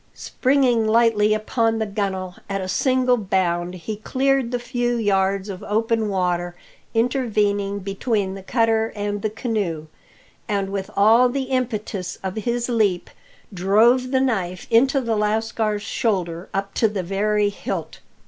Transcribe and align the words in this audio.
Springing 0.15 0.87
lightly 0.87 1.31
upon 1.31 1.77
the 1.77 1.85
gunle, 1.85 2.35
at 2.49 2.59
a 2.59 2.67
single 2.67 3.17
bound 3.17 3.75
he 3.75 3.97
cleared 3.97 4.49
the 4.49 4.57
few 4.57 4.95
yards 4.95 5.47
of 5.47 5.61
open 5.61 6.09
water 6.09 6.55
intervening 6.95 7.77
between 7.77 8.33
the 8.33 8.41
cutter 8.41 8.91
and 8.95 9.21
the 9.21 9.29
canoe, 9.29 9.85
and 10.47 10.71
with 10.71 10.89
all 10.95 11.29
the 11.29 11.43
impetus 11.53 12.17
of 12.23 12.35
his 12.35 12.67
leap 12.67 13.11
drove 13.53 14.09
the 14.09 14.19
knife 14.19 14.65
into 14.71 14.99
the 15.01 15.15
lascar's 15.15 15.83
shoulder 15.83 16.49
up 16.51 16.73
to 16.73 16.87
the 16.87 17.03
very 17.03 17.49
hilt. 17.49 17.99